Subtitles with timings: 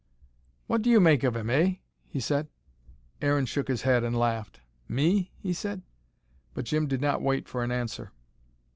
[0.65, 1.75] "What do you make of 'em, eh?"
[2.07, 2.47] he said.
[3.21, 4.59] Aaron shook his head, and laughed.
[4.87, 5.83] "Me?" he said.
[6.55, 8.11] But Jim did not wait for an answer.